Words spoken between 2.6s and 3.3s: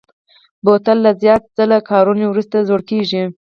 زوړ کېږي.